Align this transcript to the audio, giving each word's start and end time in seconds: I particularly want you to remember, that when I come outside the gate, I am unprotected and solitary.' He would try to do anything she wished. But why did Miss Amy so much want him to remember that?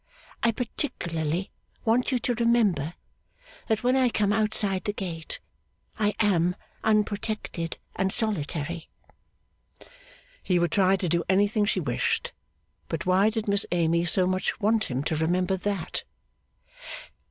I 0.41 0.51
particularly 0.51 1.51
want 1.85 2.11
you 2.11 2.17
to 2.17 2.33
remember, 2.33 2.95
that 3.67 3.83
when 3.83 3.95
I 3.95 4.09
come 4.09 4.33
outside 4.33 4.85
the 4.85 4.93
gate, 4.93 5.39
I 5.99 6.15
am 6.19 6.55
unprotected 6.83 7.77
and 7.95 8.11
solitary.' 8.11 8.89
He 10.41 10.57
would 10.57 10.71
try 10.71 10.95
to 10.95 11.07
do 11.07 11.23
anything 11.29 11.65
she 11.65 11.79
wished. 11.79 12.31
But 12.89 13.05
why 13.05 13.29
did 13.29 13.47
Miss 13.47 13.67
Amy 13.71 14.05
so 14.05 14.25
much 14.25 14.59
want 14.59 14.85
him 14.85 15.03
to 15.03 15.15
remember 15.15 15.55
that? 15.55 16.01